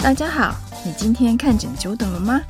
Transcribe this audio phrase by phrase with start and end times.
[0.00, 0.54] 大家好，
[0.84, 2.40] 你今天看诊久等了吗？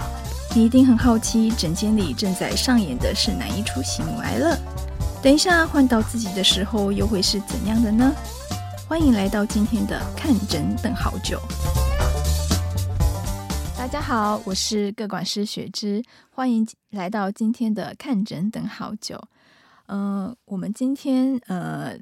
[0.54, 4.56] 你一定很好奇，诊间里正在上演的是哪一出喜怒哀乐？
[5.22, 8.12] 等一下换到自己的时候，又会是怎样的呢？
[8.88, 11.40] 欢迎来到今天的看诊等好久。
[13.76, 19.20] 大家好，我是个管师雪芝，欢迎来到今天的看诊等好久。
[19.86, 21.96] 嗯、我们今天呃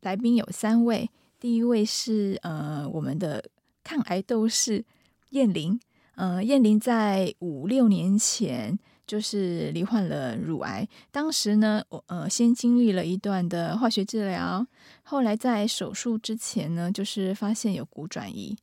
[0.00, 3.44] 来宾有三位，第一位是呃我们的
[3.86, 4.84] 抗癌斗士
[5.30, 5.78] 燕玲，
[6.16, 8.76] 呃燕玲在五六年前
[9.06, 14.66] 就是罹患了乳癌，当时呢我呃先经历了一段的化学治疗，
[15.04, 18.58] 后来在手术之前呢就是发现有骨转移，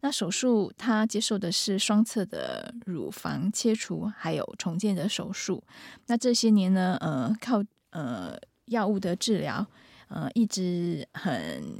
[0.00, 5.62] 那手术他接受的是双侧的乳房切除还有重建的手术，
[6.08, 9.64] 那这些年呢呃靠呃，药物的治疗，
[10.08, 11.78] 呃，一直很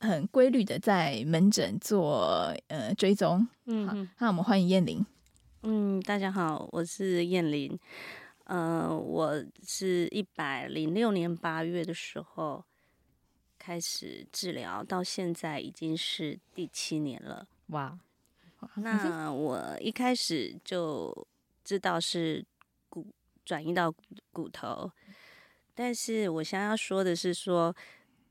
[0.00, 3.46] 很规律的在门诊做呃追踪。
[3.66, 5.04] 嗯，好，那我们欢迎燕玲。
[5.62, 7.78] 嗯，大家好，我是燕玲。
[8.44, 12.64] 呃，我是一百零六年八月的时候
[13.58, 17.46] 开始治疗，到现在已经是第七年了。
[17.66, 17.98] 哇，
[18.76, 21.26] 那我一开始就
[21.62, 22.42] 知道是
[22.88, 23.06] 骨
[23.44, 23.94] 转移到
[24.32, 24.90] 骨头。
[25.74, 27.74] 但是我想要说的是说，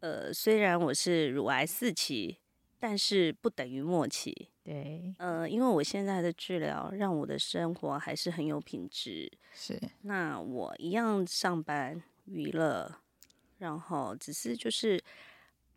[0.01, 2.37] 呃，虽然我是乳癌四期，
[2.79, 4.49] 但是不等于末期。
[4.63, 9.29] 对，呃，因为我现在的治疗让我的生活还是很有品质。
[9.53, 12.95] 是，那我一样上班娱乐，
[13.57, 15.03] 然后只是就是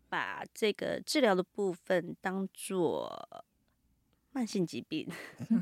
[0.07, 3.45] 把这个治疗的部分当做
[4.31, 5.05] 慢性疾病，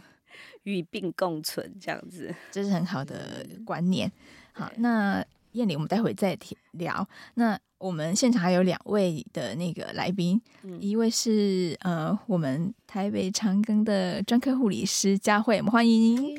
[0.64, 4.12] 与病共存这样子，这是很好的观念。
[4.54, 5.26] 好，那。
[5.54, 6.38] 彦伶，我们待会再
[6.72, 7.08] 聊。
[7.36, 16.36] 那我们现场还有两位的那个来宾，嗯、一位是呃，我们台北长庚的专科护理师佳慧，我们欢迎。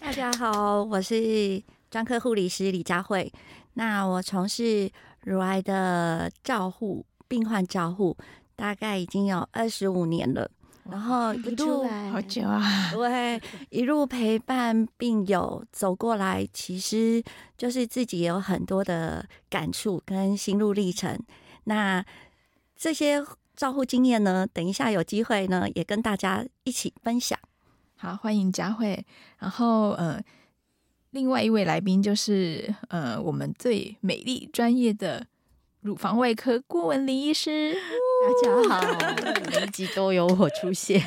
[0.00, 3.30] 大家好，我是专科护理师李佳慧。
[3.74, 4.90] 那我从事
[5.22, 8.16] 乳癌的照护、病患照护，
[8.56, 10.50] 大概已经有二十五年了。
[10.90, 17.22] 然后一路好久啊， 对，一路陪伴病友走过来，其实
[17.58, 21.18] 就是自己也有很多的感触跟心路历程。
[21.64, 22.02] 那
[22.74, 23.22] 这些
[23.54, 27.38] 照护经验呢，等一下有机会呢，也跟大家一起分享。
[27.96, 29.04] 好，欢迎佳慧。
[29.38, 30.22] 然后呃，
[31.10, 35.26] 另外一位来宾就是呃，我们最美丽专业的
[35.82, 37.72] 乳房外科郭文林医师。
[37.72, 39.14] 大家好，
[39.48, 41.00] 每一集都有我出现。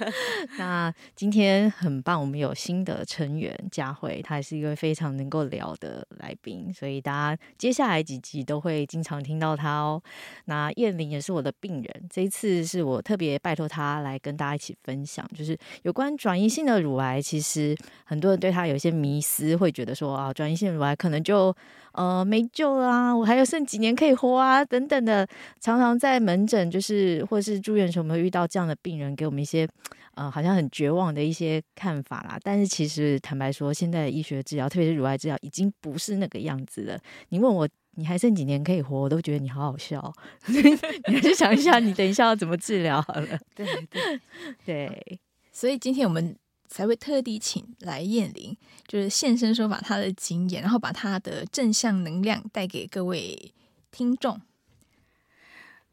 [0.58, 10.02] 那今天很棒，我们有新的成员佳慧，她也是一个非常能够聊的来宾，所以大家接下来几集都会经常听到她哦。
[10.44, 17.22] 那燕玲也是我的病人，这一次是我特别拜托她来跟大家一起分享，就是有关转移性的乳癌。
[17.22, 21.56] 其实很多人对她有一些迷思，会觉得说啊，转移性乳癌可能就
[21.92, 25.26] 呃没救了啊，我还有剩几年可以活啊，等等的，
[25.60, 29.68] 常常在门诊就是，或是住院的时候，我们会遇到这样的病人，给我们一些，
[30.14, 32.38] 呃，好像很绝望的一些看法啦。
[32.42, 36.98] 但是其实坦白说，现在的医学治疗，特别是乳癌治疗，已经不是那个样子了。
[37.30, 40.12] 你问我，你还剩几年可以活，我都觉得你好好笑。
[40.46, 43.26] 你还是想一下，你等一下要怎么治疗好了。
[43.54, 44.20] 对对
[44.64, 45.20] 对，
[45.52, 46.36] 所以今天我们
[46.70, 53.52] 才会特地请来燕玲，就是现身说法他的经验，然后把他的正向能量带给各位
[53.90, 54.40] 听众。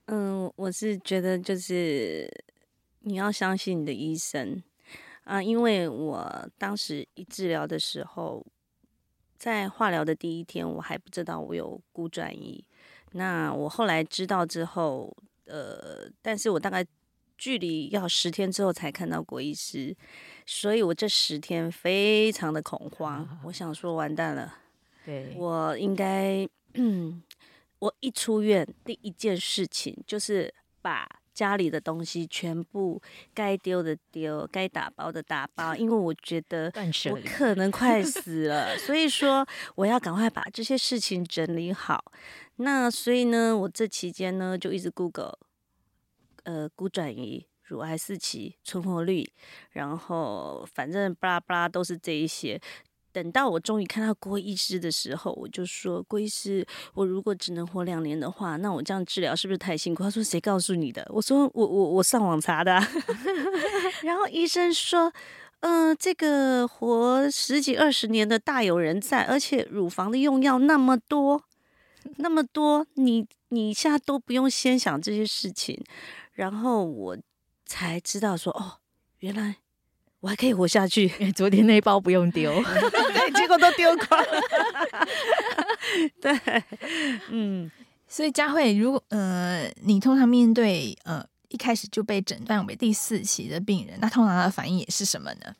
[0.06, 2.32] 嗯，我是觉得就是
[3.00, 4.62] 你要相信你的医生
[5.24, 8.46] 啊，因为我当时一治疗的时候，
[9.36, 12.64] 在化疗的第一天，我还不知道我有骨转移。
[13.14, 15.12] 那我后来知道之后，
[15.46, 16.86] 呃，但是我大概
[17.38, 19.96] 距离要十天之后才看到郭医师，
[20.48, 24.56] 所以我这十天非常的恐慌，我想说完蛋了，
[25.06, 27.22] 对，我应该嗯。
[27.80, 33.00] 我一出院，第一件事情就是把家里的东西全部
[33.36, 36.74] 该丢的丢，该打包的打包，因为我觉得
[37.12, 42.12] 我可能快 死了，所以说我要赶快把这些事情整理好。
[42.56, 45.38] 那所以呢，我这期间呢就一直 Google，
[46.46, 49.30] 呃，骨转移、乳癌四期、存活率，
[49.72, 52.60] 然后反正巴拉巴拉都是这一些。
[53.14, 62.88] 等到我终于看到郭医师的时候，我就说：“郭医师，我如果只能活两年的话，那我这样治疗是不是太辛苦？”他说：“谁告诉你的？”我说：“我我我上网查的啊。
[64.04, 65.12] ”然后医生说
[65.62, 71.42] ：“嗯、呃，这个活十几二十年的大有人在，而且乳房的用药那么多，
[72.18, 75.84] 那么多，你你现在都不用先想这些事情。”
[76.34, 77.18] 然后我
[77.68, 78.80] 才知道说哦，
[79.20, 79.58] 原来
[80.22, 81.08] 我还可以活下去。
[81.34, 84.42] 昨天那一包不用丢， 对，结果都丢光了。
[86.20, 86.64] 对，
[87.30, 87.70] 嗯，
[88.08, 95.56] 所以佳慧，如果呃，你通常面对呃一开始就被诊断为第四期的病人，那通常他的反应也是什么呢？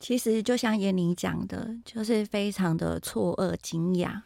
[0.00, 4.20] 其实就像彦伶讲的，就是非常的错愕、惊讶，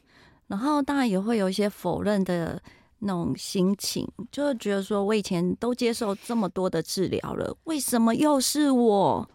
[0.48, 2.60] 然后当然也会有一些否认的
[3.00, 9.28] 那种心情，就是觉得说我以前都接受这么多的治疗了，为什么又是我？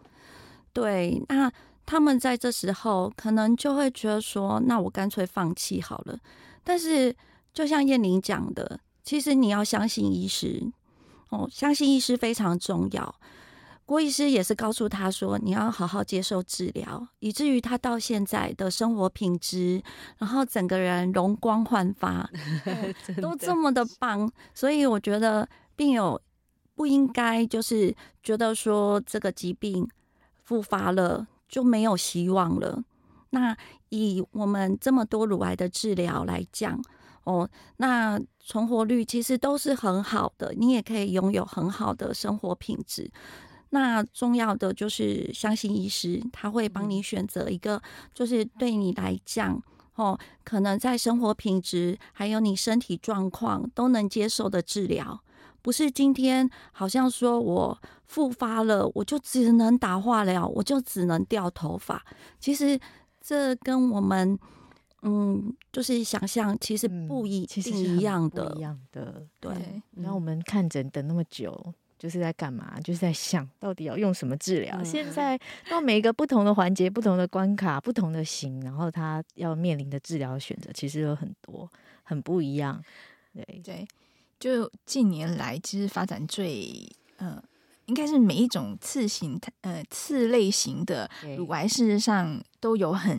[0.72, 1.50] 对，那
[1.86, 6.18] 他们在这时候可能就会觉得说，那我干脆放弃好了。
[6.62, 7.14] 但是
[7.52, 10.72] 就像燕玲讲的，其实你要相信医师
[11.30, 13.14] 哦，相信医师非常重要。
[13.86, 19.82] 郭医师也是告诉他说：“你要好好接受治疗，以至于他到现在的生活品质，
[20.16, 22.28] 然后整个人容光焕发，
[23.20, 24.30] 都这么的棒。
[24.54, 25.46] 所以我觉得
[25.76, 26.18] 病友
[26.74, 29.86] 不应该就是觉得说这个疾病
[30.42, 32.82] 复发了就没有希望了。
[33.30, 33.54] 那
[33.90, 36.82] 以我们这么多乳癌的治疗来讲，
[37.24, 37.46] 哦，
[37.76, 43.10] 那存活率其实都是很好的，你也可以拥有很好的生活品质。”
[43.74, 47.82] 那重要的就是相信医师，他会帮你选择一个，
[48.14, 49.60] 就是对你来讲，
[49.96, 55.20] 哦，可能在生活品质还有你身体状况都能接受的治疗，
[55.60, 57.76] 不是今天好像说我
[58.06, 62.00] 复发了，我就只能打化疗，我就只能掉头发。
[62.38, 62.78] 其实
[63.20, 64.38] 这跟我们，
[65.02, 69.26] 嗯，就是想象其实不一定一样的，一样的。
[69.40, 71.74] 对，那我们看诊等那么久。
[72.04, 72.78] 就是在干嘛？
[72.84, 74.76] 就是在想到底要用什么治疗。
[74.76, 75.40] 嗯、现在
[75.70, 81.66] 到每一个不同的环节、不同的关卡、不同的型，然后他要面临的治疗选择其实有很多，
[82.02, 82.78] 很不一样。
[83.32, 83.88] 对对，
[84.38, 86.86] 就近年来其实发展最
[87.16, 87.42] 呃，
[87.86, 91.08] 应该是每一种次型呃次类型的
[91.38, 93.18] 乳癌，事实上都有很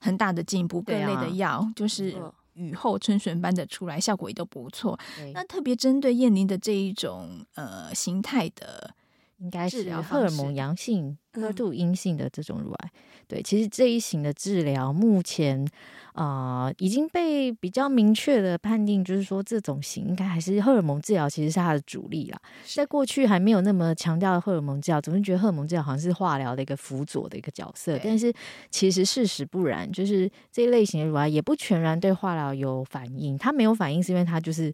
[0.00, 0.80] 很大的进步。
[0.80, 2.16] 各类的药就是。
[2.54, 4.98] 雨后春笋般的出来，效果也都不错。
[5.32, 8.94] 那特别针对燕妮的这一种呃形态的，
[9.44, 12.90] 应该是荷尔蒙阳性、HER2 阴性的这种乳癌。
[13.28, 15.64] 对，其实这一型的治疗目前。
[16.14, 22.40] 啊、呃，已经被比较明确的判定，就是说这种型应该还是荷尔蒙治疗，其实是它的主力啦。
[22.64, 27.98] 在过去还没有那么强调荷尔蒙治疗，总是觉得荷尔蒙治疗好像是化疗的一个辅佐的一个角色。
[28.04, 28.32] 但是
[28.70, 34.72] 其实事实不然，就是这一类型的乳癌也不全然对化疗有反应，它没有反应是因为它就是。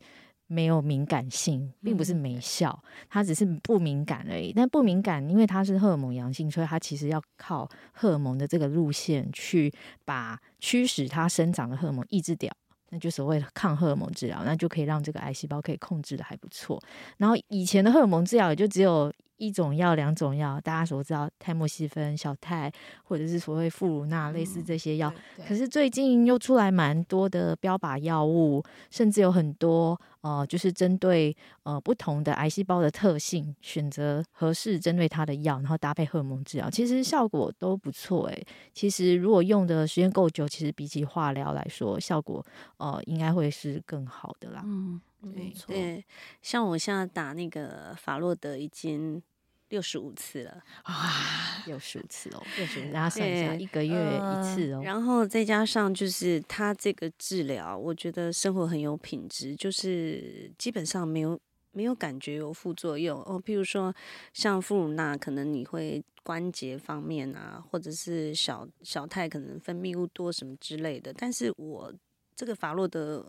[0.52, 2.76] 没有敏感性，并不是没效，
[3.08, 4.52] 它只是不敏感而已。
[4.52, 9.73] 但不敏感，因为它是荷尔蒙阳性，所以它其实要靠荷尔蒙的这个路线去
[10.05, 12.52] 把驱使它生长的荷尔蒙抑制掉，
[12.88, 16.82] 那就所谓的抗荷尔蒙治疗，那就可以让这个癌细胞可以控制的还不错。
[17.19, 19.12] 然后以前的荷尔蒙治疗也就只有。
[19.40, 22.70] 一种药、两种药，大家所知道泰莫西芬、小泰，
[23.02, 25.12] 或者是所谓富鲁那，类似这些药。
[25.48, 38.26] 可是最近又出来蛮多的标靶药物，甚至有很多呃，就是针对呃不同的癌细胞的特性，选择合适针对它的药，然后搭配荷尔蒙治疗，其实效果都不错。
[38.28, 38.43] 哎，
[38.75, 42.44] 其实如果用的时间够久，其实比起化疗来说，效果
[42.76, 44.62] 呃应该会是更好的啦。
[44.66, 45.72] 嗯，没错。
[45.72, 46.04] 对，
[46.43, 49.22] 像我现在打那个法洛德已经。
[49.70, 54.79] 六十五次了啊，六十五次哦，六十五，大家算一下，一个月一次哦。
[54.79, 61.41] 呃，然后再加上就是他这个治疗，我觉得生活很有品质，就是基本上没有
[61.72, 63.41] 没有感觉有副作用哦。
[63.44, 63.94] 譬如说
[64.34, 71.93] 像富鲁那，可能你会关节方面啊，或者是小小泰可能分泌物多什么之类的，但是我
[72.34, 73.24] 这个法洛德，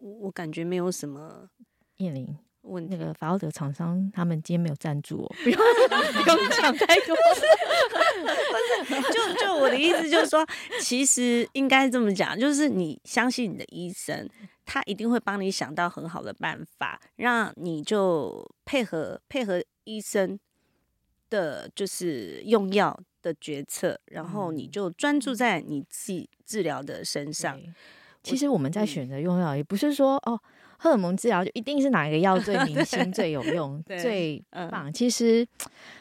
[0.00, 1.48] 我感觉没有什么。
[1.96, 2.36] 彦伶。
[2.62, 5.58] 问那个法奥德厂商，他们今天没有赞助我， 不用
[6.24, 7.16] 不用讲太多。
[8.18, 10.46] 不是，就就我的意思就是说，
[10.80, 14.28] 其实应该这么讲，就是你相信你的医生，
[14.66, 20.38] 他一定会帮你想到很好的办法，让你就配合配合医生
[21.30, 27.60] 的，就是用药的决策，然后你就专注在你自己治疗的身上。
[28.22, 30.40] 其实我们在选择用药，也不是说哦。
[30.80, 34.92] 荷尔蒙治疗就一定是哪一个药最 明星、最有用、 最棒？
[34.92, 35.44] 其实，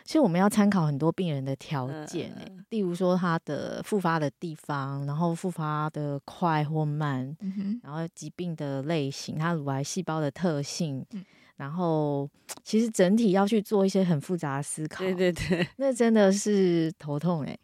[0.03, 2.31] 其实我们要参考很多病人的条件，
[2.69, 7.36] 例如说他的复发的地方，然后复发的快或慢，
[7.84, 11.03] 然后疾病的类型，他乳癌细胞的特性，
[11.55, 12.29] 然后
[12.63, 15.03] 其实整体要去做一些很复杂的思考。
[15.03, 17.57] 对对对，那真的是头痛哎。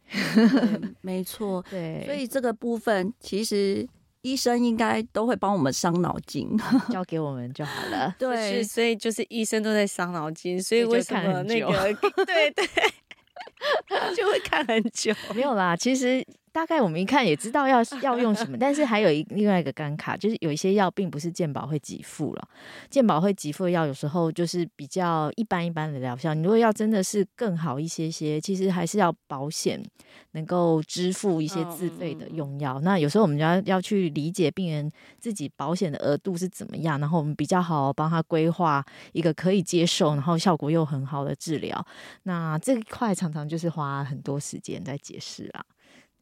[1.01, 3.87] 没错， 对，所以这个部分其实。
[4.23, 6.49] 医生应该都会帮我们伤脑筋，
[6.89, 8.13] 交给我们就好了。
[8.19, 11.67] 对，所以就是医生都在伤脑筋，所以为什么那个
[12.25, 12.65] 对 对，
[14.15, 15.13] 就会看很久。
[15.35, 16.25] 没有啦，其实。
[16.53, 22.47] 大概我们一看也知道要要用什么，但是还有一另外一个尴尬，就是有一些药并不是健保会给付了。
[22.91, 26.35] 健保会给付的药有时候就是比较一般一般的疗效。
[26.35, 29.83] 你如果要真的是更好一些些，其实还是要保险
[30.33, 32.79] 能够支付一些自费的用药。
[32.81, 34.87] 那有时候我们就要要去理解病人
[35.19, 41.83] 自己保险的额度是怎么样，然后我们比较好帮他规划一个可以接受，然后效果又很好的治疗。
[42.23, 45.65] 那这一块常常就是花很多时间在解释啦。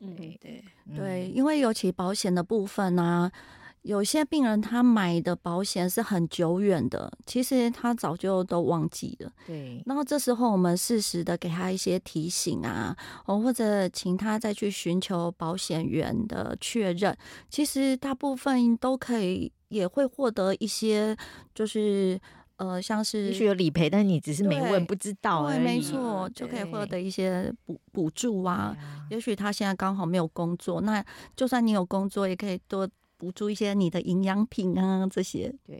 [0.01, 0.63] 嗯，对
[0.95, 3.31] 对，因为尤其保险的部分呢、啊，
[3.83, 9.31] 有些病人他买的保险是很久远的，其实他早就都忘记了。
[9.45, 17.15] 对，然后这时候我们适时的给他一些提醒啊，哦，或者请他再去寻求保险员的确认，
[17.49, 21.15] 其实大部分都可以也会获得一些
[21.53, 22.19] 就是。
[22.61, 25.47] 呃，像是也许有理赔，但你只是没问，不知道。
[25.47, 28.77] 对，没错，就可以获得一些补补助啊。
[28.79, 31.03] 啊也许他现在刚好没有工作，那
[31.35, 32.87] 就算你有工作，也可以多
[33.17, 35.51] 补助一些你的营养品啊，这些。
[35.65, 35.75] 对，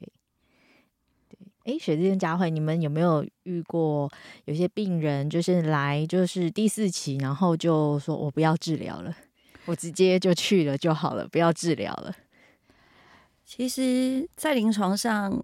[1.30, 1.38] 对。
[1.66, 4.12] 哎，雪芝跟佳慧，你们有没有遇过
[4.46, 9.16] 有些病人就是来就是第四期，然后就说我不要治疗了，
[9.66, 12.16] 我直接就去了就好了，不要治疗了。
[13.46, 15.40] 其实，在临床上。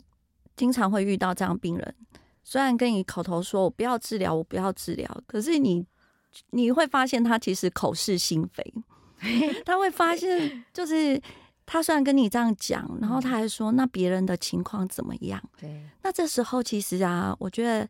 [0.57, 1.95] 经常会遇到这样病人，
[2.43, 5.85] 虽然跟你口头说我不要治疗，我不要治疗，可是你
[6.49, 8.73] 你会发现他其实口是心非，
[9.63, 11.21] 他会发现就是
[11.65, 15.41] 他虽然跟你这样讲，然后他还说那别人的情况怎么样？
[15.59, 17.87] 对，那这时候其实啊，我觉得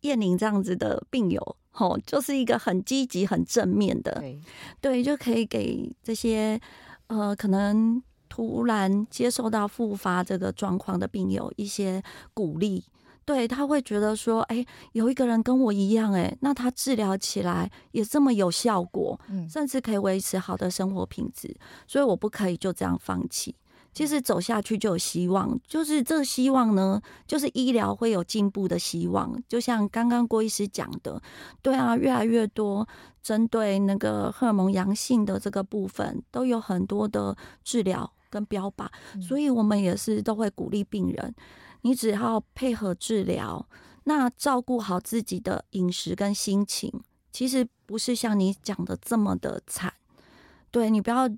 [0.00, 4.40] 燕玲这样子的病友，吼，就是一个很积极、很正面的，对，
[4.80, 6.60] 对，就可以给这些
[7.06, 8.02] 呃可能。
[8.30, 12.84] 突然接受到复发这个状况的病友一些鼓励，
[13.26, 19.20] 对，他会觉得说，哎，有一个人跟我一样，哎，那他治疗起来也这么有效果，
[19.50, 21.54] 甚至可以维持好的生活品质，
[21.86, 23.54] 所以我不可以就这样放弃。
[23.92, 29.36] 其实走下去就有希望，就是这个希望呢，就是医疗会有进步的希望。
[29.48, 31.20] 就像刚刚郭医师讲的，
[31.60, 32.86] 对啊，越来越多
[33.20, 38.12] 针对那个荷尔蒙阳性的这个部分，都有很多的治疗。
[38.30, 38.86] 跟标靶，
[39.20, 41.34] 所以我们也是都会鼓励病人，
[41.82, 43.66] 你只要配合治疗，
[44.04, 46.92] 那照顾好自己的饮食跟心情，
[47.32, 49.92] 其实不是像你讲的这么的惨。
[50.70, 51.28] 对，你不要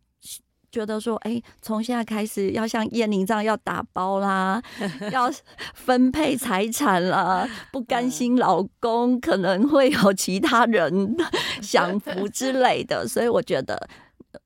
[0.71, 4.63] 觉得说，哎，从现在开始要像燕玲这样要打包啦，
[5.11, 5.31] 要
[5.75, 11.17] 分配财产啦，不甘心老公可能会有其他人
[11.61, 13.89] 享福之类的，所以我觉得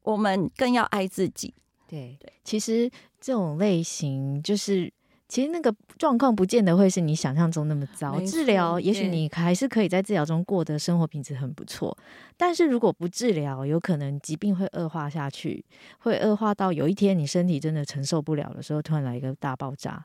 [0.02, 1.54] 我们更要爱自己。
[1.88, 2.90] 对，其实
[3.20, 4.92] 这种类型就是，
[5.28, 8.20] 其实那个状况不见得会是你想象中那么糟。
[8.20, 11.96] 治疗也许你还是可以在治疗中过得生活品质很不错，
[12.36, 15.64] 但是如果不治疗，有可能疾病会恶化下去，
[15.98, 20.04] 会恶化到有一天你身体真的承受不了的时候，突然来一个大爆炸。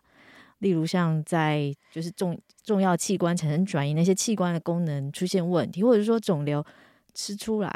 [0.60, 6.64] 例如像在就是重重要器官产生转移，那些器官的功能出现问题，或者说肿瘤
[7.16, 7.74] 吃出来。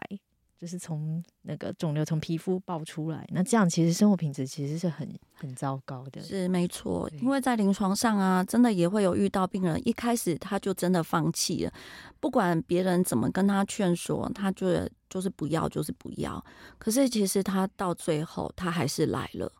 [0.59, 6.21] 就是从那个肿瘤从皮肤爆出来，那这样其实生活品质其实是很很糟糕的。
[6.21, 11.74] 是没错，因为在临床上啊，真的也会有遇到病人，一开始他就真的放弃了，
[12.19, 16.43] 不管别人怎么跟他劝说，他就就是不要，就是不要。
[16.77, 19.51] 可是其实他到最后，他还是来了。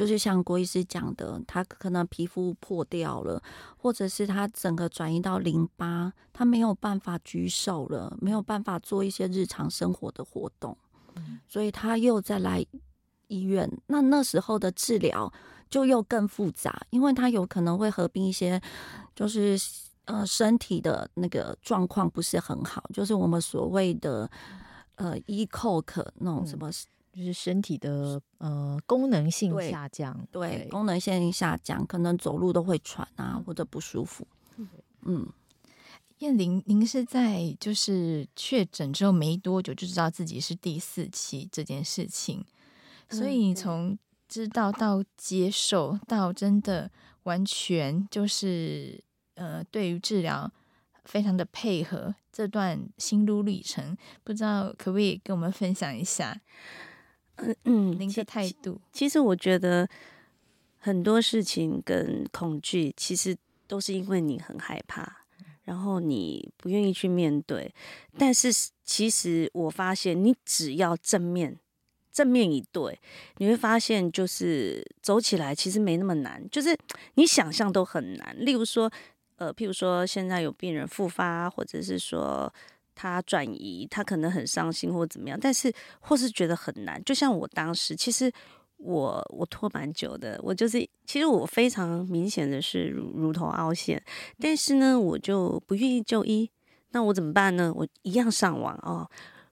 [0.00, 3.42] 就是像郭医师讲的，他可能皮肤破掉了，
[3.76, 10.74] 或者是他整个转移到淋巴，他没有办法举手了，没有办法做一些日常生活的活动，
[11.46, 12.64] 所以他又再来
[13.26, 13.70] 医院。
[13.88, 15.30] 那那时候的治疗
[15.68, 18.58] 就又更复杂，因为他有可能会合并一些，
[19.14, 19.58] 就是
[20.06, 24.30] 呃身体的那个状况不是很好，就是我们所谓的
[24.94, 26.70] 呃 ECOG 那种什么。
[27.12, 34.26] 就是身体的呃功能性下降，对，对功能性下降，可能走路都会喘啊，或者不舒服。
[35.02, 35.26] 嗯，
[36.18, 42.44] 彦伶，您是在就是确诊之后没多久就知道自己是第四期这件事情，
[43.08, 43.98] 所以你从
[44.28, 46.90] 知道到接受到真的
[47.24, 49.02] 完全就是
[49.34, 50.52] 呃对于治疗
[51.06, 56.40] 非常的配合这段心路历程，不知道可不可以跟我们分享一下？
[57.42, 59.88] 嗯嗯，您的态度其，其实我觉得
[60.78, 65.24] 很多事情跟恐惧，其实都是因为你很害怕，
[65.64, 67.74] 然后你不愿意去面对。
[68.18, 68.50] 但是
[68.84, 71.58] 其实我发现，你只要正面
[72.12, 72.98] 正面一对，
[73.36, 76.76] 你会发现就是走起来其实没那么难，就是
[77.14, 78.34] 你想象都很难。
[78.38, 78.90] 例如说，
[79.36, 82.52] 呃，譬如说现在有病人复发，或者是说
[83.02, 87.02] 他转移，他可能很伤心或怎么样，但是或是觉得很难。
[87.02, 88.30] 就像我当时，其实
[88.76, 94.02] 我我拖蛮久的，我就是其实我非常明显的是乳乳头凹陷，
[94.38, 96.50] 但是呢，我就不愿意就医，
[96.90, 97.72] 那我怎么办呢？
[97.74, 99.08] 我一样上网哦。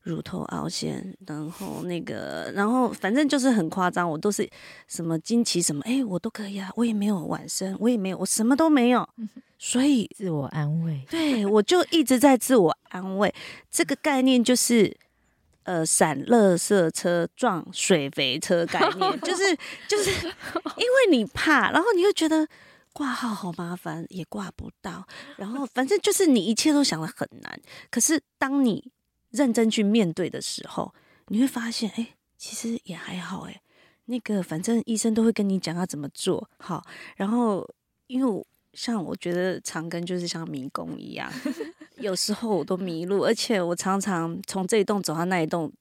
[0.08, 4.48] 乳头凹陷，然后那个，然后反正就是很夸张，我都是
[4.86, 9.06] 什么经期什么，哎，我都可以啊，我也没有晚生，我也没有，我什么都没有，
[9.58, 13.34] 所以自我安慰，对，我就一直在自我安慰。
[13.70, 14.96] 这个概念就是，
[15.64, 19.54] 呃，闪垃圾车撞水肥车概念，就是
[19.86, 20.10] 就是
[20.78, 22.48] 因为你怕，然后你又觉得
[22.94, 27.60] 挂号好麻烦，也挂不到，然后反正就是你一切都想的很难，
[27.90, 28.90] 可是当你
[29.30, 30.94] 认真去面对的时候，
[31.28, 33.60] 你会发现，哎，其实也还好，哎，
[34.06, 36.84] 那个反正医生都会跟你讲要怎么做，好。
[37.16, 37.68] 然后，
[38.06, 41.30] 因为像我觉得长庚就是像迷宫一样，
[41.98, 45.72] 有时候我都迷路，而且我常常从这一栋走到那一栋，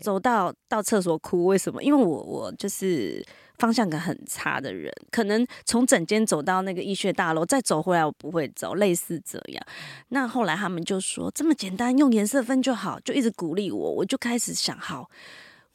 [0.00, 1.46] 走到到厕所哭。
[1.46, 1.82] 为什么？
[1.82, 3.24] 因为我我就是。
[3.60, 9.62] 方向感很差的人，可能从整间走到那个医学大楼，再走回来我不会走，类似这样。
[10.08, 13.92] 那后来他们就说这么简单，用颜色分就好，就一直鼓励我。
[13.92, 15.10] 我就开始想，好，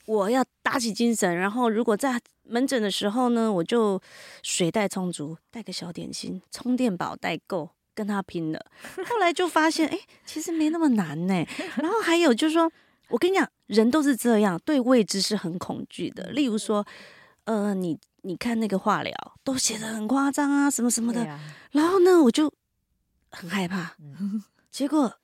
[0.07, 1.37] 我要打起精神。
[1.37, 4.01] 然后如果在门诊的时候呢，我就
[4.41, 8.65] 水带充足，带个小点心，充电宝带够，跟他拼了。
[9.07, 11.45] 后来就发现，哎，其实没那么难呢。
[11.75, 12.71] 然后还有就是说，
[13.09, 16.29] 我跟你讲，人都是这样，对未知是很恐惧的。
[16.31, 16.85] 例如说。
[17.45, 21.39] 呃，你你看那个化疗都写的很夸张啊，什么什么的，啊、
[21.73, 22.51] 然后呢，我就
[23.29, 25.19] 很害怕，嗯、结果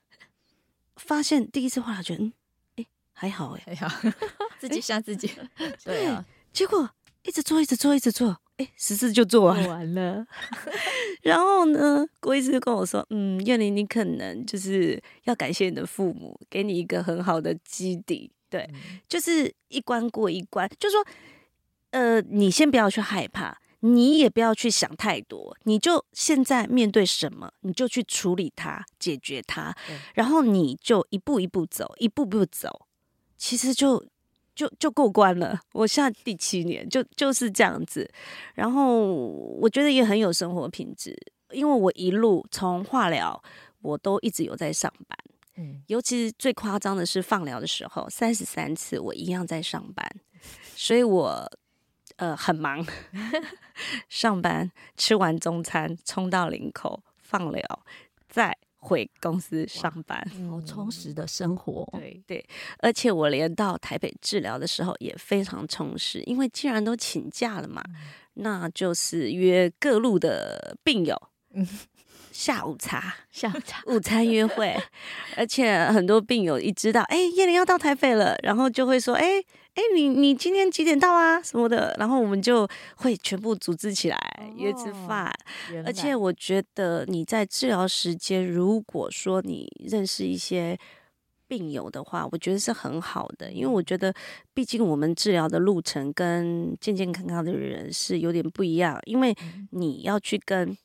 [0.98, 2.34] 发现第一次化疗觉得，嗯，
[2.76, 4.12] 哎，还好 哎，还好，
[4.60, 5.32] 自己吓自己，
[5.84, 6.24] 对啊，
[6.54, 6.88] 结果
[7.24, 10.26] 一直做，一直做，一直做，哎，十次就做完了，完了。
[11.24, 21.06] 然后呢，郭医师就跟我说，嗯，燕玲，你可能就是要感谢你的父母，给你一个很好的基底，对，嗯、就是一关过一关，就是说。
[21.92, 29.76] 呃，你先不要去害怕，你也不要去想太多，你就现在面对什么，你就去处理它，解决它，
[30.14, 32.88] 然后你就一步一步走，一步步走，
[33.36, 34.06] 其实就
[34.62, 35.60] 就就过关了。
[35.74, 38.08] 我现在第七年，就就是这样子，
[38.54, 41.18] 然后我觉得也很有生活品质，
[41.52, 43.42] 因为我一路从化疗，
[43.82, 45.18] 我都一直有在上班，
[45.58, 50.06] 嗯，尤其是最夸张的是放疗的时候，三十三次我一样在上班，
[50.76, 51.52] 所以我。
[52.18, 52.86] 呃，很忙，
[54.08, 57.86] 上班吃完中餐，冲到林口放疗，
[58.30, 61.88] 再回公司上班，好充实的生活。
[61.94, 62.46] 对对，
[62.80, 67.96] 而且我连到台北治疗的时候也非常充实，因为既然都请假了嘛，嗯、
[68.34, 71.16] 那就是约各路的病友，
[71.54, 71.68] 嗯、
[72.32, 74.76] 下午茶， 下午茶，午餐约会，
[75.38, 79.44] 而且很多病友一知道，哎，叶玲要到台北了，然后就会说，哎。
[79.74, 81.42] 哎，你你今天几点到啊？
[81.42, 85.34] 什么的，然后我们就会全部组织起来、哦、约吃饭。
[85.86, 90.78] 而且我觉得你在治疗时间，如果说你认识一些
[91.48, 94.14] 病友的话，我觉得是很好的，因为我觉得
[94.54, 99.34] 毕竟我们治疗的路程跟健健康康的人是有点不一样，因为
[99.70, 100.78] 你要去跟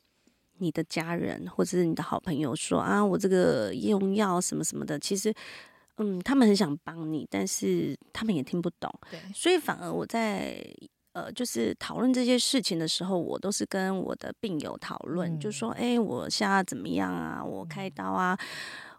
[0.59, 5.33] 你的家人或者是你的好朋友说啊，我这个用药什么什么的，其实。
[5.97, 10.63] 嗯，他们很想帮你，但是他们也听不懂，对，所以反而我在
[11.13, 17.43] 呃，就是讨论这些事情的时候，我都是跟我的病友讨论，嗯、就说，哎、欸，我现在怎么样啊？
[17.43, 18.37] 我开刀啊？
[18.39, 18.47] 嗯、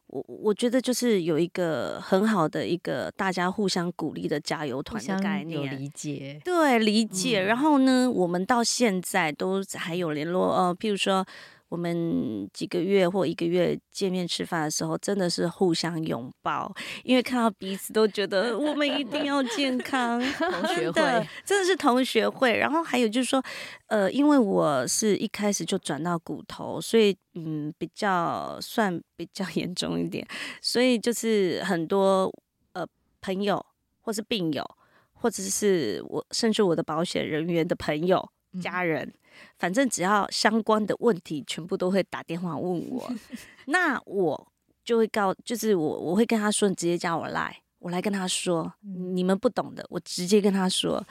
[0.09, 7.41] 我我觉得就是有一个很好的一个大家互相鼓励的加油团的概念，有理解，对，理解。
[7.43, 11.25] 嗯、然后呢，我们到现在都还有联络，呃，譬如说。
[11.69, 20.19] 我们几个月或一个月见面吃饭的时候，真的是互相拥抱，因为看到彼此都觉得我们一定要健康。
[20.39, 22.57] 同学会真的是同学会。
[22.57, 23.43] 然后还有就是说，
[23.89, 30.27] 呃，因为我是一开始就转到骨头，所以嗯，比较算比较 严重一点，
[30.63, 32.33] 所以就是很多
[32.73, 32.87] 呃
[33.21, 33.65] 朋友
[34.01, 34.65] 或是病友，
[35.13, 38.27] 或者是我甚至我的保险人员的朋友、
[38.63, 39.05] 家人。
[39.05, 39.15] 嗯
[39.59, 43.13] 反正只要相关的问题，全部都会打电话问我，
[43.67, 44.53] 那我
[44.85, 51.05] 就会告，就是我我会跟他说，你直接叫我来，我来跟他说，你们不懂的，我直接跟他说，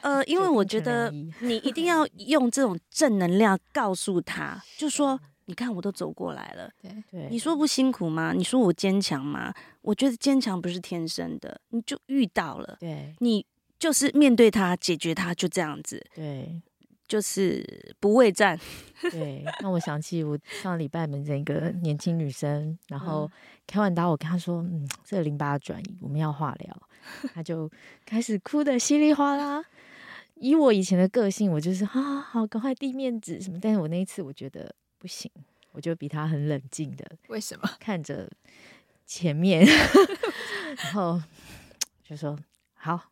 [0.00, 5.20] 呃，因为我觉得你一定要 用这种正能量告诉他，就说。
[5.46, 6.70] 你看，我都走过来了。
[7.10, 8.32] 对，你说不辛苦吗？
[8.32, 9.52] 你说我坚强吗？
[9.82, 12.76] 我觉得坚强不是天生的，你就遇到了。
[12.78, 13.44] 对，你
[13.76, 16.06] 就是面对他，解决他，就这样子。
[16.14, 16.62] 对，
[17.10, 18.56] 就是不畏战。
[19.10, 23.28] 对，让我想起我上礼拜门诊一个年轻女生，然后
[23.66, 26.82] 开完刀，我跟她说：“嗯，这个淋巴转移，我们要化疗。”
[27.34, 27.68] 她就
[28.06, 29.64] 开始哭的稀里哗啦。
[30.36, 33.58] 以我以前的个性，我就是啊，好，赶快递面子什么。
[33.60, 35.28] 但是我那一次，我觉得不行，
[35.72, 37.04] 我就比她很冷静的。
[37.26, 37.68] 为什么？
[37.80, 38.30] 看着
[39.04, 39.66] 前面，
[40.76, 41.20] 然后
[42.04, 42.38] 就说
[42.74, 43.02] ：“好。”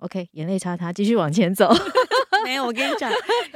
[0.00, 1.72] OK，眼泪擦擦，继续往前走。
[2.46, 3.10] 没有，我跟你讲，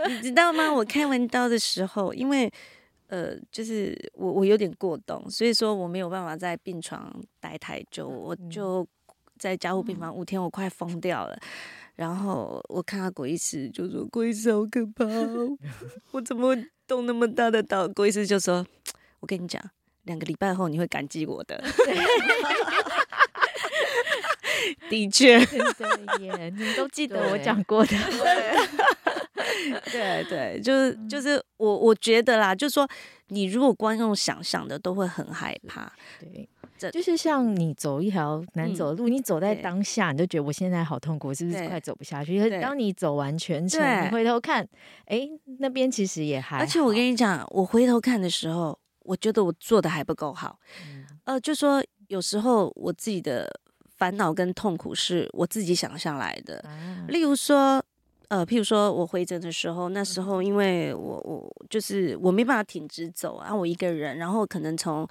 [0.09, 0.72] 你知道吗？
[0.72, 2.53] 我开完刀的时候，因为
[3.07, 8.87] 呃，就是我我有点过动，所以说我没有办法在病床待太久，我就
[9.38, 11.38] 在加护病房五天，我快疯掉了。
[11.96, 15.48] 然后我看到鬼医师就说：“鬼医师好可怕哦，
[16.12, 18.66] 我怎么会动那么大的刀？”鬼医师就说
[19.20, 19.62] ：“我跟你讲，
[20.05, 21.62] 两个礼拜后你会感激我的。”
[24.90, 25.38] 的确，
[26.18, 27.96] 你们都记得我讲过的，
[29.90, 32.88] 对对，就是就是我我觉得啦，就是说
[33.29, 35.92] 你如果光用想象的，都会很害怕。
[36.18, 42.49] 对，这就是像你走一条难走的路，你走在当下，你就觉得我现在好痛苦，是不是快走不下去？
[42.61, 44.66] 当你走完全程，你回头看，
[45.07, 46.59] 哎，那边其实也还。
[46.59, 50.59] 而且我跟你讲，我回头看的时候，我觉得我做的还不够好。
[51.25, 53.61] 呃，就说有时候我自己的。
[54.01, 56.65] 烦恼跟痛苦是我自己想象来的，
[57.09, 57.85] 例如说，
[58.29, 65.07] 呃，譬如说我回诊的时候，那时候因为我我就是我没办法挺直走啊，我一个人，然后可能从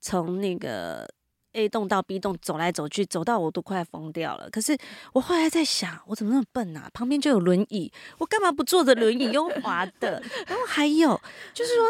[0.00, 1.08] 从那个
[1.52, 4.50] A 栋到 B 栋走来走去，走到我都快疯掉了。
[4.50, 4.76] 可是
[5.14, 6.90] 我后来在想，我怎么那么笨啊？
[6.92, 10.22] 旁边就有轮椅，我干嘛不坐着轮椅优滑的？
[10.46, 11.18] 然后还有
[11.54, 11.86] 就是说，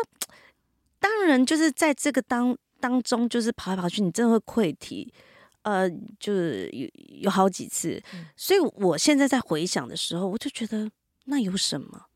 [1.01, 4.39] 当然就是在这个当当中，就是跑来跑去，你真的会
[4.71, 5.13] 溃堤。
[5.67, 6.89] 呃，就是有
[7.23, 8.01] 有好几次，
[8.37, 10.89] 所以我现在在回想的时候，我就觉得
[11.25, 12.07] 那有什么？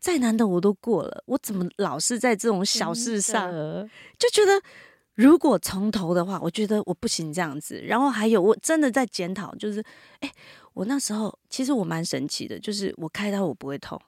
[0.00, 3.52] 再难的我都过了，我怎么老是在这种小事上
[4.18, 4.58] 就觉得，
[5.12, 7.78] 如果从头的话，我觉得我不行这样子。
[7.82, 9.84] 然后还有，我真的在检讨，就是，
[10.20, 10.32] 哎，
[10.72, 14.00] 我那时候其实我蛮神奇的，就是我开刀我不会痛。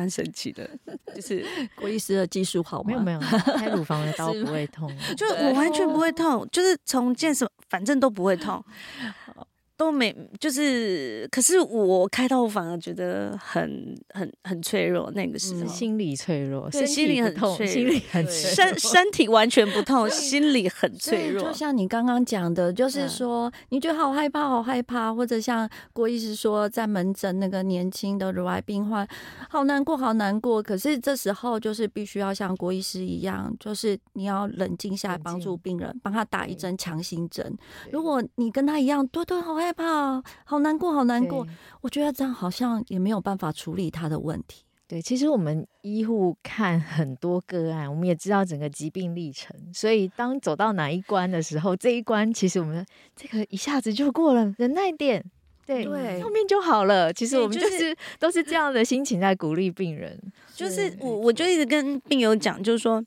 [0.00, 0.66] 蛮神奇的，
[1.14, 2.86] 就是郭医师的技术好吗？
[2.86, 3.20] 没有没有，
[3.58, 8.64] 开乳房的 刀不会痛，就我完全不会痛，就是从健身反正都不会痛。
[9.80, 15.10] 都没，就是，可是我开刀，我反而觉得很很很脆弱。
[15.12, 21.44] 那个时候，心理脆弱，对，心理很痛，心理很身身体完全不痛， 心理很脆弱。
[21.44, 29.08] 就像你刚刚讲的，就是说你觉得好害怕，好害怕，或者像郭医师说，在门诊那个年轻的乳癌病患，
[29.48, 30.62] 好难过，好难过。
[30.62, 37.56] 可是这时候就是必须要像郭医师一样，就是你要冷静下来，帮助病人，帮他打一针强心针。
[37.90, 41.46] 如果你跟他一样，多多好害怕，好难过，好难过。
[41.80, 44.64] 我觉得这样好像也没有办法处理他的问题。
[44.86, 49.56] 对，其实我们医护看很多个案，我们也知道整个疾病历程。
[49.72, 55.24] 所以当走到哪一关的时候，这一关其实我们这个一下子就过了，忍耐点，
[55.64, 57.12] 对，对，后面就好了。
[57.12, 60.20] 其实我们就是，是都是这样的心情在鼓励病人。
[60.52, 63.00] 就是我，我就一直跟病友讲，就是说，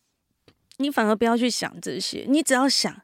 [0.78, 2.96] 你反而不要去想这些，你只要想。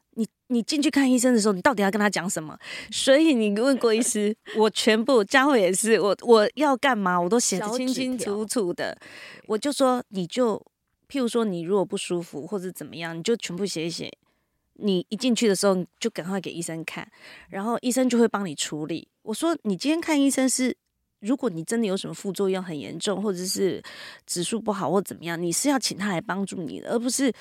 [0.50, 2.58] 你你进去看医生的时候，你到底要跟他讲什么？
[2.90, 8.98] 所以你问过医师，我全部佳慧也是，我我要干嘛，我都写得清清楚楚的。
[9.46, 10.58] 我就说，你就
[11.08, 14.12] 譬如说，你如果不舒服或者怎么样，你就全部写一写。
[14.74, 17.08] 你一进去的时候，就赶快给医生看，
[17.48, 19.08] 然后医生就会帮你处理。
[19.22, 20.76] 我说，你今天看医生是，
[21.20, 23.82] 如果你真的有什么副作用很严重，或者是
[24.26, 27.32] 指数不好或怎么样，你是要请他来帮助你的，而不是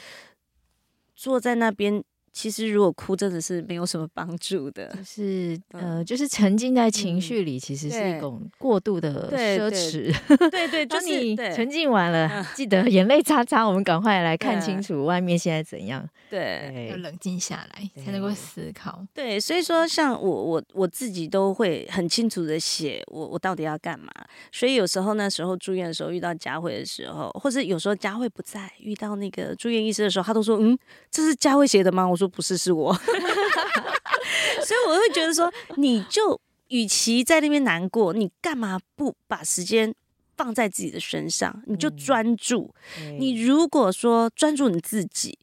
[1.15, 2.03] 坐在那边。
[2.39, 10.15] 其实，如果哭真的是没有什么帮助的，就是呃，就是沉浸在情绪里，其实是一种过度的奢侈。
[10.49, 16.07] 对对，当你沉浸完了，记得眼泪擦擦，我们赶快来看清楚外面现在怎样。
[16.29, 19.05] 对，要冷静下来才能够思考。
[19.13, 24.09] 对，所以说，像我我我自己都会很清楚的写我我到底要干嘛。
[24.49, 30.79] 所以有时候那时候住院的时候遇到佳慧的时候，或者有时候佳慧不在，遇到那个住院医师的时候，他都说：“嗯，
[31.11, 32.28] 这是佳慧写的吗？”我说。
[32.29, 32.93] 不是，是我，
[34.63, 36.39] 所以我会觉得说，你就
[36.69, 39.93] 与其在那边难过，你干嘛不把时间
[40.37, 41.61] 放在自己的身上？
[41.65, 42.73] 你就专注。
[43.17, 45.37] 你如果说专注你自己，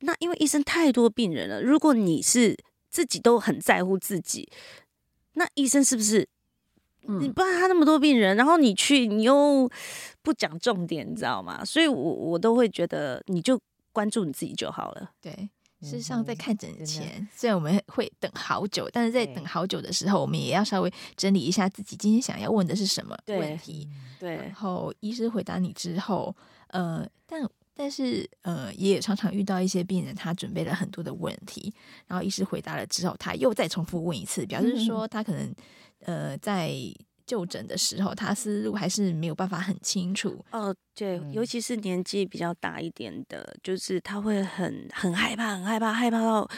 [0.00, 2.56] 那因为医生太多病人了，如果你是
[2.90, 4.48] 自己都很在乎自己，
[5.32, 6.28] 那医生是不是？
[7.08, 9.70] 你不然他那么多病人，然后你去，你又
[10.22, 11.64] 不讲重点，你知道吗？
[11.64, 13.60] 所以我我都会觉得，你就
[13.92, 15.12] 关注你自己就好了。
[15.22, 15.48] 对。
[15.82, 23.88] 事实上，在看诊前，虽然我们会等好久，但是在等好久的时候，我们也要稍微整理一下自己今天想要问的是什么问题。
[24.18, 26.34] 对，然后医师回答你之后，
[26.68, 31.72] 呃，但但是呃，也常常遇到一些病人，他准备了很多的问题，
[32.06, 35.54] 然后医师回答了之后，他又再重复问一次，表示说他可能
[36.00, 36.72] 呃在。
[37.26, 40.44] 就诊的时候，他思路还是没有办法很清楚。
[40.52, 46.48] 哦，对，尤其是年纪比较大一点的，就是他会很很害怕，很害怕，害怕到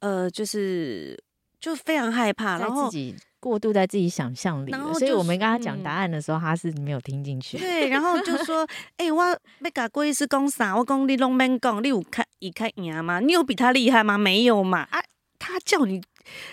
[0.00, 1.16] 呃，就是
[1.60, 7.56] 就非常害怕，然后自己过度在自己想象里，然后所以我们跟他讲答案的时候，嗯、他是没有听进去。
[7.56, 8.66] 对，然后就说：
[8.98, 9.38] “哎、欸，我要
[9.72, 10.76] 跟郭医师讲啥？
[10.76, 13.20] 我讲你拢免讲，你有看一看赢吗？
[13.20, 14.18] 你有比他厉害吗？
[14.18, 14.80] 没有嘛？
[14.90, 15.00] 啊，
[15.38, 16.00] 他叫你，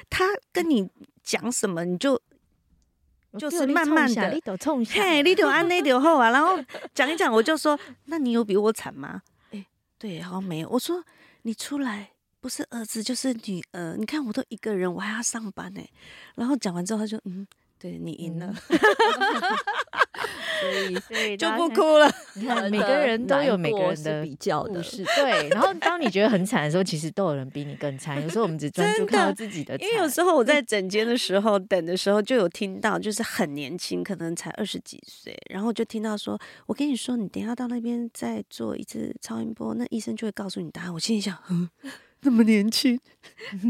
[0.10, 0.88] 他跟你
[1.24, 2.22] 讲什么，你就。”
[3.38, 4.42] 就是慢慢的，
[4.90, 6.30] 嘿，你都按那就后啊。
[6.30, 6.58] 然后
[6.94, 9.22] 讲一讲，我就说，那你有比我惨吗？
[9.52, 9.68] 哎、欸，
[9.98, 10.70] 对，好像没有。
[10.70, 11.04] 我说
[11.44, 15.82] 你出来不是儿子就是女儿，你看我都一个人，我还要上班呢。
[16.36, 17.46] 然后讲完之后，他就嗯。
[17.78, 18.56] 对，你赢了，
[20.72, 22.12] 所以 所以就不哭了。
[22.36, 25.04] 你看，每个人都有每个人的比较的事。
[25.16, 28.22] 对，然后当你觉得很惨的时候，其实都有人比你更惨。
[28.22, 29.88] 有时候我们只专注看到自己的惨。
[29.88, 41.70] 因为有时候我在诊间的时候等的时候，就有听到，就是很年轻，可能才二十几岁，然后就听到说：“我跟你说，你等一下到那边再做一次超音波，那医生就会告诉你答案。”我心里想，嗯。
[42.26, 43.00] 那么年轻，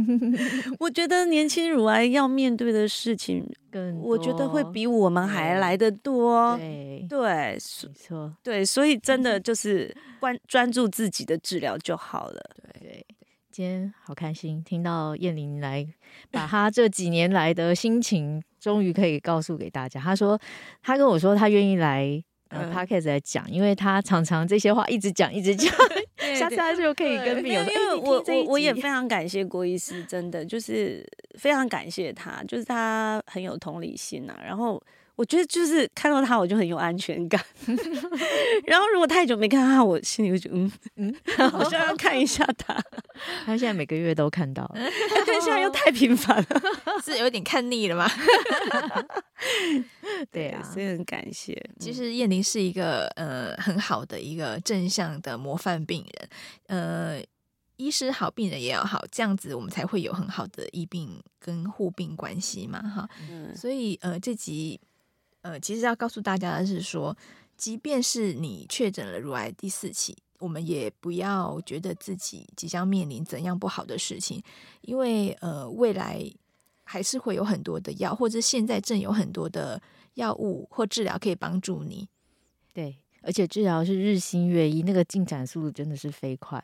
[0.80, 6.56] 我觉得年轻乳癌要面对的事情，更我觉得会比我们还来得多。
[6.58, 12.42] 对对，没错，对，所以真的就是关专注自己的治疗就好了。
[12.80, 13.06] 对对，
[13.52, 15.86] 今天好开心，听到燕玲来
[16.32, 20.00] 把她这几年来的心情，终于可以告诉给大家。
[20.00, 20.40] 她说，
[20.82, 22.24] 她跟我说，她愿意来。
[22.50, 25.74] 呃，Podcast 来讲，因为她常常这些话一直讲，一直讲，
[26.38, 27.74] 下次他就可以跟病友说。
[27.74, 31.06] 因为我我我也非常感谢郭医师，真的就是
[31.40, 34.40] 非常感谢他，就是他很有同理心啊。
[34.44, 34.82] 然后
[35.16, 37.42] 我觉得就是看到他，我就很有安全感。
[38.66, 41.16] 然后如果太久没看他，我心里会觉得嗯嗯，
[41.50, 42.74] 好像要看一下他。
[43.46, 46.62] 他现在每个月都看到，但现在又太频繁了，
[47.04, 48.10] 是有点看腻了吗？
[50.32, 51.58] 对啊，所以很感谢。
[51.80, 56.30] 其实燕玲是一个呃很好的一个正向的模范病人，
[56.68, 57.24] 呃，
[57.78, 63.10] 医师好，病人也要好，这样子我们才会有很好的医病跟护病关系嘛，哈。
[63.32, 63.56] 嗯。
[63.56, 64.80] 所以呃，这集
[65.46, 67.16] 呃，其实要告诉大家的是说，
[67.56, 74.42] 即便是你确诊了乳癌第四期，我们也不要觉得自己即将面临怎样不好的事情，
[74.82, 76.20] 因为呃，未来
[76.84, 79.82] 还是会有很多的药，或者现在正有很多的。
[80.16, 82.08] 药物或治疗可以帮助你，
[82.74, 86.64] 对，而且治疗是日新月异，那个进展速度真的是飞快。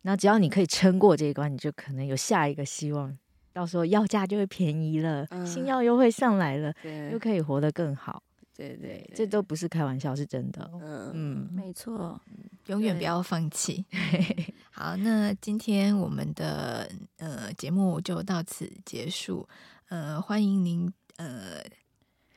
[0.00, 3.18] 那只要你可以撑过这一关，你就可能有下一个希望。
[3.56, 6.70] 到时候药价就会便宜了，嗯、新药又会上来了，
[7.10, 8.22] 又可以活得更好。
[8.54, 10.70] 对对，对，这都不是开玩笑，是真的。
[10.74, 12.20] 嗯嗯，没错，
[12.66, 13.82] 永远不要放弃。
[14.70, 19.48] 好，那今天我们的呃节目就到此结束。
[19.88, 21.64] 呃，欢迎您呃。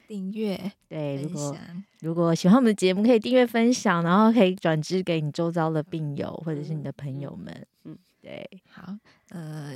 [0.08, 1.58] 订阅对，如果
[2.00, 7.68] 如果喜欢我们的节目，可以订阅分享，然后可以转支给你周遭的病友或者是你的朋友们。
[7.84, 8.92] 嗯，对，好，
[9.30, 9.76] 呃，